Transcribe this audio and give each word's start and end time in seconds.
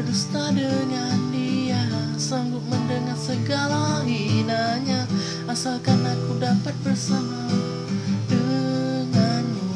berdusta 0.00 0.48
dengan 0.56 1.28
dia. 1.28 1.76
Sanggup 2.16 2.64
mendengar 2.72 3.20
segala 3.20 4.00
hinanya. 4.08 5.04
Asalkan 5.44 6.00
aku 6.08 6.40
dapat 6.40 6.72
bersama 6.80 7.44
denganmu. 8.32 9.68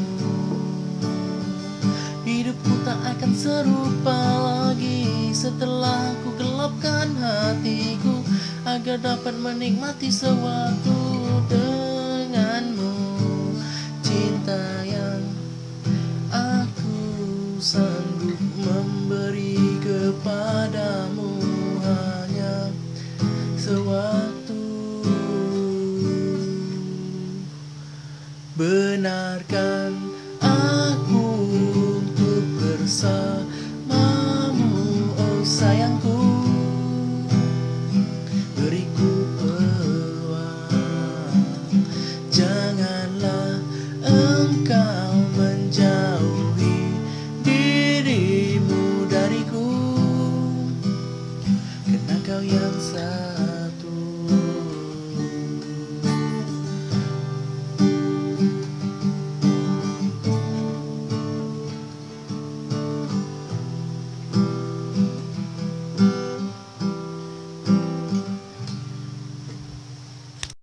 Hidupku 2.25 2.73
tak 2.89 2.97
akan 3.05 3.33
serupa 3.37 4.17
lagi. 4.41 5.29
Setelah 5.37 6.17
ku 6.25 6.33
gelapkan 6.41 7.11
hatiku 7.21 8.25
Agar 8.65 8.97
dapat 8.97 9.37
menikmati 9.37 10.09
sewaktu 10.09 10.64
benarkan 28.55 29.99
aku 30.39 31.27
untuk 31.99 32.47
bersamamu 32.63 33.51
oh 35.19 35.43
sayangku. 35.43 36.15
Beriku 38.55 39.27
peluang. 39.43 40.71
Janganlah 42.31 43.59
engkau 44.07 45.19
menjauhi 45.35 46.95
dirimu 47.43 49.11
dariku. 49.11 49.99
Karena 51.91 52.17
kau 52.23 52.39
yang 52.39 52.79
sayang 52.79 53.64